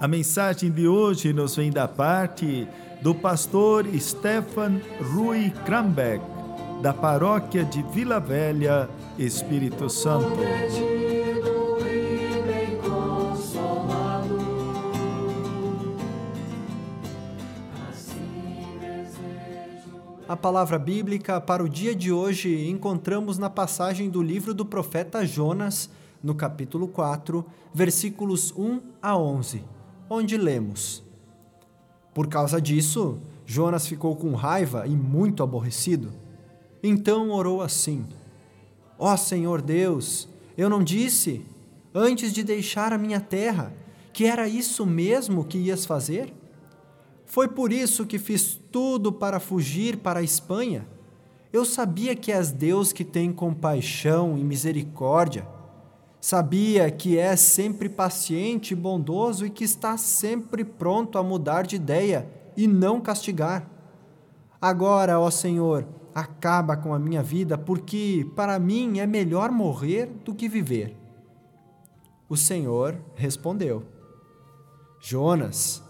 [0.00, 2.68] a mensagem de hoje nos vem da parte
[3.02, 4.80] do pastor Stefan
[5.12, 6.24] Rui Krambeck,
[6.80, 8.88] da paróquia de Vila Velha,
[9.18, 10.38] Espírito Santo.
[20.28, 25.26] A palavra bíblica para o dia de hoje encontramos na passagem do livro do profeta
[25.26, 25.90] Jonas,
[26.22, 29.77] no capítulo 4, versículos 1 a 11
[30.08, 31.02] onde lemos:
[32.14, 36.12] Por causa disso, Jonas ficou com raiva e muito aborrecido.
[36.82, 38.06] Então orou assim:
[38.98, 41.44] Ó oh, Senhor Deus, eu não disse,
[41.94, 43.72] antes de deixar a minha terra,
[44.12, 46.32] que era isso mesmo que ias fazer?
[47.24, 50.86] Foi por isso que fiz tudo para fugir para a Espanha.
[51.52, 55.46] Eu sabia que és Deus que tem compaixão e misericórdia
[56.20, 61.76] Sabia que é sempre paciente e bondoso e que está sempre pronto a mudar de
[61.76, 63.68] ideia e não castigar.
[64.60, 70.34] Agora, ó Senhor, acaba com a minha vida, porque para mim é melhor morrer do
[70.34, 70.96] que viver.
[72.28, 73.84] O Senhor respondeu:
[75.00, 75.82] Jonas,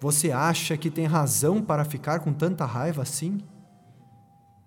[0.00, 3.38] você acha que tem razão para ficar com tanta raiva assim?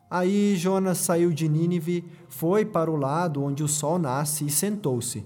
[0.09, 5.25] Aí Jonas saiu de Nínive, foi para o lado onde o sol nasce e sentou-se.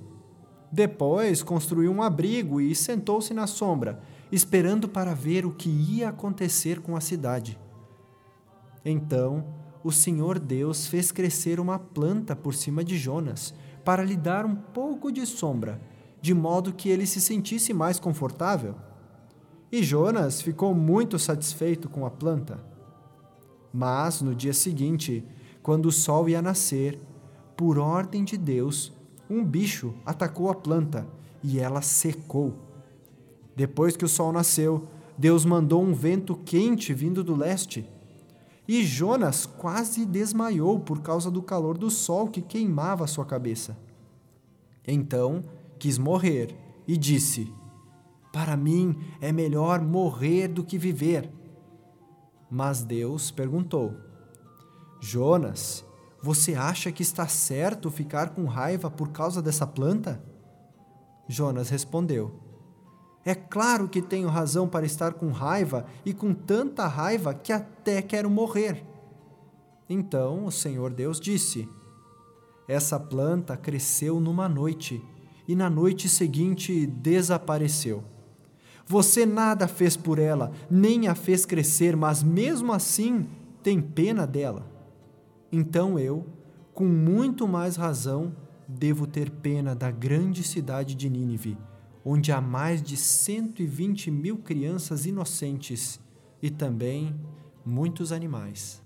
[0.71, 6.79] Depois construiu um abrigo e sentou-se na sombra, esperando para ver o que ia acontecer
[6.79, 7.59] com a cidade.
[8.83, 9.45] Então
[9.83, 13.53] o Senhor Deus fez crescer uma planta por cima de Jonas,
[13.83, 15.81] para lhe dar um pouco de sombra,
[16.21, 18.75] de modo que ele se sentisse mais confortável.
[19.71, 22.70] E Jonas ficou muito satisfeito com a planta.
[23.73, 25.23] Mas no dia seguinte,
[25.63, 26.99] quando o sol ia nascer,
[27.55, 28.91] por ordem de Deus,
[29.29, 31.07] um bicho atacou a planta
[31.43, 32.53] e ela secou.
[33.55, 34.87] Depois que o sol nasceu,
[35.17, 37.87] Deus mandou um vento quente vindo do leste.
[38.67, 43.77] E Jonas quase desmaiou por causa do calor do sol que queimava sua cabeça.
[44.87, 45.43] Então
[45.77, 46.55] quis morrer
[46.87, 47.51] e disse:
[48.31, 51.29] Para mim é melhor morrer do que viver.
[52.51, 53.95] Mas Deus perguntou:
[54.99, 55.85] Jonas,
[56.21, 60.21] você acha que está certo ficar com raiva por causa dessa planta?
[61.29, 62.41] Jonas respondeu:
[63.23, 68.01] É claro que tenho razão para estar com raiva e com tanta raiva que até
[68.01, 68.85] quero morrer.
[69.89, 71.69] Então o Senhor Deus disse:
[72.67, 75.01] Essa planta cresceu numa noite
[75.47, 78.03] e na noite seguinte desapareceu.
[78.85, 83.27] Você nada fez por ela, nem a fez crescer, mas mesmo assim
[83.63, 84.65] tem pena dela.
[85.51, 86.25] Então eu,
[86.73, 88.35] com muito mais razão,
[88.67, 91.57] devo ter pena da grande cidade de Nínive,
[92.03, 95.99] onde há mais de 120 mil crianças inocentes
[96.41, 97.15] e também
[97.65, 98.80] muitos animais.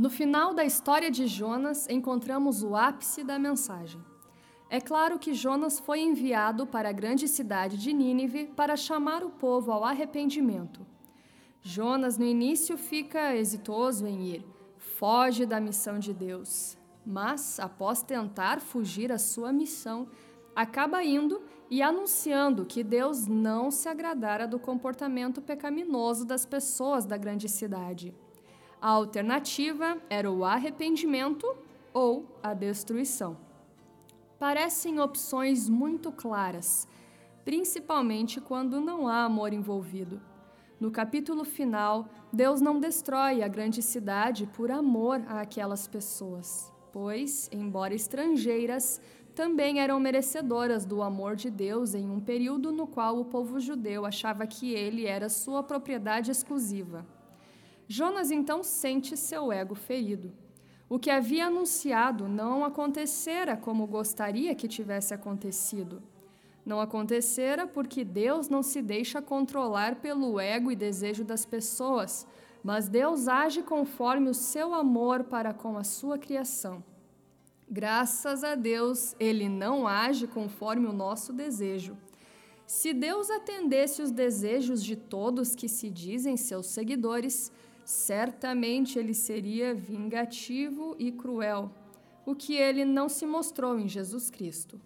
[0.00, 4.00] No final da história de Jonas, encontramos o ápice da mensagem.
[4.70, 9.28] É claro que Jonas foi enviado para a grande cidade de Nínive para chamar o
[9.28, 10.86] povo ao arrependimento.
[11.60, 14.46] Jonas, no início, fica exitoso em ir,
[14.78, 16.78] foge da missão de Deus.
[17.04, 20.08] Mas, após tentar fugir à sua missão,
[20.56, 27.18] acaba indo e anunciando que Deus não se agradara do comportamento pecaminoso das pessoas da
[27.18, 28.14] grande cidade.
[28.82, 31.46] A alternativa era o arrependimento
[31.92, 33.36] ou a destruição.
[34.38, 36.88] Parecem opções muito claras,
[37.44, 40.18] principalmente quando não há amor envolvido.
[40.80, 47.94] No capítulo final, Deus não destrói a grande cidade por amor àquelas pessoas, pois, embora
[47.94, 48.98] estrangeiras,
[49.34, 54.06] também eram merecedoras do amor de Deus em um período no qual o povo judeu
[54.06, 57.04] achava que ele era sua propriedade exclusiva.
[57.92, 60.32] Jonas então sente seu ego ferido.
[60.88, 66.00] O que havia anunciado não acontecera como gostaria que tivesse acontecido.
[66.64, 72.24] Não acontecera porque Deus não se deixa controlar pelo ego e desejo das pessoas,
[72.62, 76.84] mas Deus age conforme o seu amor para com a sua criação.
[77.68, 81.98] Graças a Deus, ele não age conforme o nosso desejo.
[82.68, 87.50] Se Deus atendesse os desejos de todos que se dizem seus seguidores,
[87.90, 91.72] certamente ele seria vingativo e cruel,
[92.24, 94.80] o que ele não se mostrou em Jesus Cristo.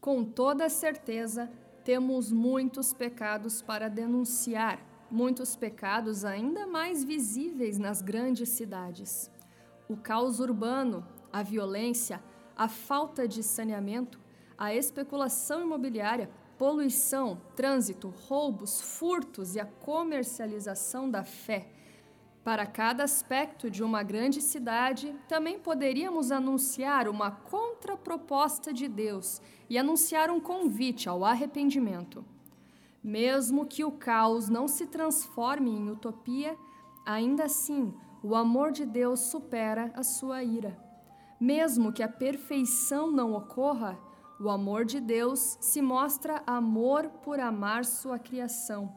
[0.00, 1.50] Com toda certeza,
[1.84, 4.80] temos muitos pecados para denunciar,
[5.10, 9.30] muitos pecados ainda mais visíveis nas grandes cidades.
[9.86, 12.22] O caos urbano, a violência,
[12.56, 14.18] a falta de saneamento,
[14.56, 21.68] a especulação imobiliária, poluição, trânsito, roubos, furtos e a comercialização da fé.
[22.44, 29.76] Para cada aspecto de uma grande cidade, também poderíamos anunciar uma contraproposta de Deus e
[29.76, 32.24] anunciar um convite ao arrependimento.
[33.02, 36.56] Mesmo que o caos não se transforme em utopia,
[37.04, 40.76] ainda assim o amor de Deus supera a sua ira.
[41.40, 43.98] Mesmo que a perfeição não ocorra,
[44.40, 48.92] o amor de Deus se mostra amor por amar sua criação,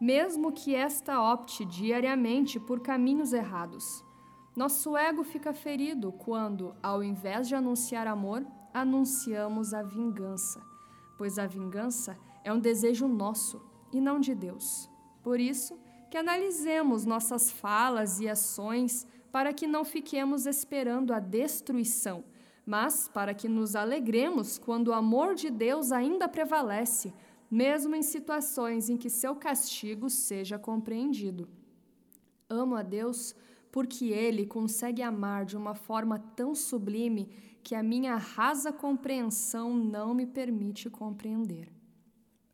[0.00, 4.04] mesmo que esta opte diariamente por caminhos errados.
[4.56, 10.60] Nosso ego fica ferido quando, ao invés de anunciar amor, anunciamos a vingança,
[11.16, 13.60] pois a vingança é um desejo nosso
[13.92, 14.90] e não de Deus.
[15.22, 15.78] Por isso,
[16.10, 22.24] que analisemos nossas falas e ações para que não fiquemos esperando a destruição,
[22.64, 27.12] mas para que nos alegremos quando o amor de Deus ainda prevalece,
[27.50, 31.48] mesmo em situações em que seu castigo seja compreendido.
[32.48, 33.34] Amo a Deus
[33.70, 37.28] porque Ele consegue amar de uma forma tão sublime
[37.62, 41.68] que a minha rasa compreensão não me permite compreender.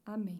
[0.05, 0.38] Amém.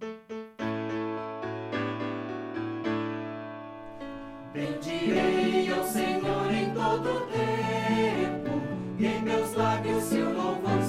[4.53, 8.61] Bendirei ao Senhor em todo tempo,
[8.99, 10.84] e em meus lábios seu louvor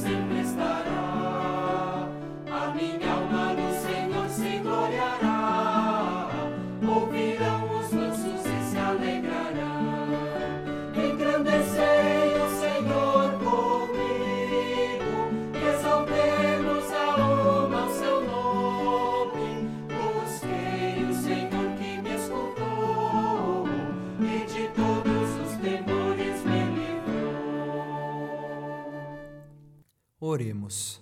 [30.28, 31.00] Oremos.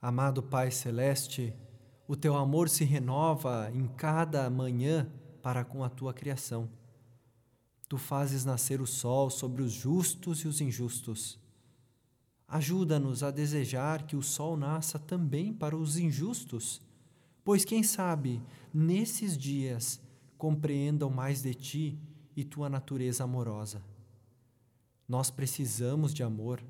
[0.00, 1.52] Amado Pai Celeste,
[2.06, 5.10] o teu amor se renova em cada manhã
[5.42, 6.68] para com a tua criação.
[7.88, 11.36] Tu fazes nascer o sol sobre os justos e os injustos.
[12.46, 16.80] Ajuda-nos a desejar que o sol nasça também para os injustos,
[17.42, 18.40] pois quem sabe,
[18.72, 20.00] nesses dias,
[20.38, 21.98] compreendam mais de ti
[22.36, 23.82] e tua natureza amorosa.
[25.08, 26.62] Nós precisamos de amor.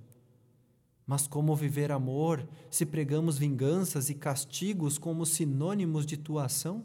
[1.07, 6.85] Mas como viver amor se pregamos vinganças e castigos como sinônimos de tua ação?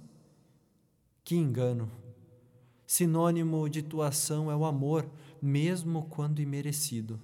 [1.23, 1.91] Que engano!
[2.85, 5.09] Sinônimo de tua ação é o amor,
[5.41, 7.19] mesmo quando imerecido.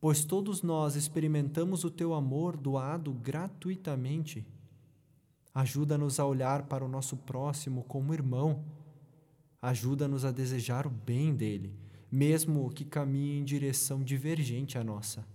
[0.00, 4.46] Pois todos nós experimentamos o teu amor doado gratuitamente.
[5.52, 8.64] Ajuda-nos a olhar para o nosso próximo como irmão.
[9.60, 11.74] Ajuda-nos a desejar o bem dele,
[12.10, 15.26] mesmo que caminhe em direção divergente à nossa.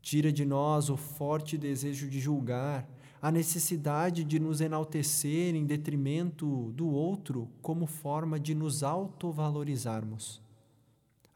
[0.00, 2.88] Tira de nós o forte desejo de julgar,
[3.20, 10.40] a necessidade de nos enaltecer em detrimento do outro como forma de nos autovalorizarmos.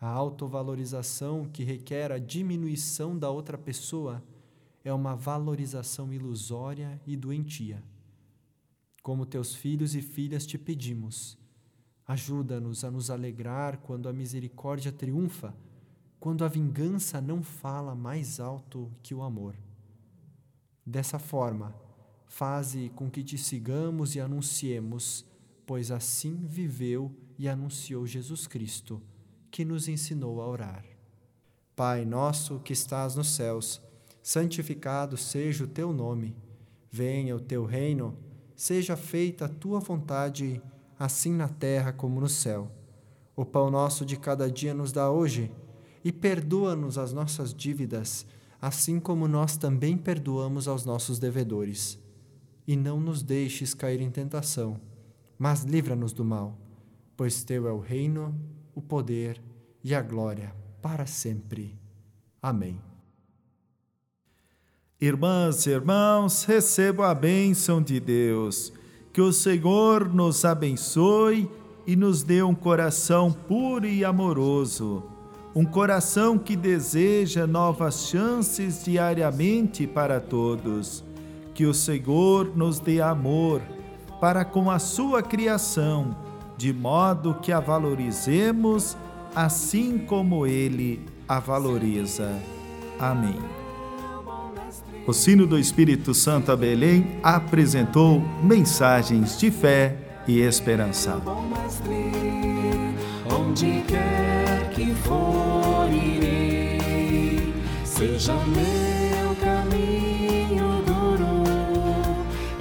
[0.01, 4.23] A autovalorização que requer a diminuição da outra pessoa
[4.85, 7.83] é uma valorização ilusória e doentia.
[9.03, 11.39] Como teus filhos e filhas te pedimos,
[12.07, 15.55] ajuda-nos a nos alegrar quando a misericórdia triunfa
[16.23, 19.57] quando a vingança não fala mais alto que o amor.
[20.87, 21.75] Dessa forma,
[22.29, 25.27] faze com que te sigamos e anunciemos,
[25.67, 29.03] pois assim viveu e anunciou Jesus Cristo,
[29.51, 30.85] que nos ensinou a orar.
[31.75, 33.83] Pai nosso que estás nos céus,
[34.23, 36.37] santificado seja o teu nome.
[36.89, 38.17] Venha o teu reino,
[38.55, 40.63] seja feita a tua vontade,
[40.97, 42.71] assim na terra como no céu.
[43.35, 45.51] O pão nosso de cada dia nos dá hoje
[46.05, 48.27] e perdoa-nos as nossas dívidas,
[48.61, 51.99] assim como nós também perdoamos aos nossos devedores.
[52.67, 54.81] E não nos deixes cair em tentação,
[55.39, 56.57] mas livra-nos do mal,
[57.17, 58.35] pois teu é o reino,
[58.75, 59.43] o poder
[59.83, 61.79] e a glória para sempre.
[62.41, 62.81] Amém.
[65.01, 68.73] Irmãs e irmãos, recebam a bênção de Deus.
[69.13, 71.51] Que o Senhor nos abençoe
[71.87, 75.12] e nos dê um coração puro e amoroso.
[75.55, 81.05] Um coração que deseja novas chances diariamente para todos.
[81.55, 83.61] Que o Senhor nos dê amor
[84.21, 86.17] para com a sua criação,
[86.57, 88.97] de modo que a valorizemos
[89.35, 92.31] assim como ele a valoriza.
[92.99, 93.39] Amém.
[95.07, 99.97] O sino do Espírito Santo a Belém apresentou mensagens de fé
[100.29, 101.21] e esperança.
[103.29, 107.53] Onde quer que for, irei,
[107.85, 111.45] seja meu caminho duro,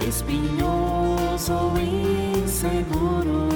[0.08, 3.48] espinhoso ou inseguro,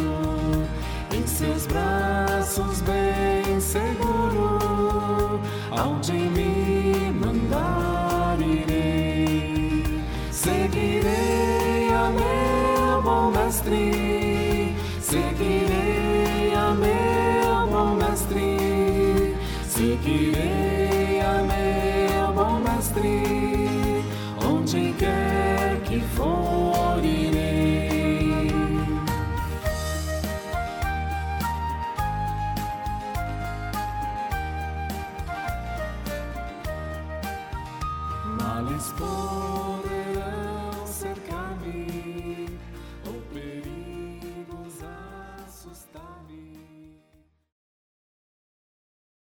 [1.14, 6.25] em seus braços bem seguro, aonde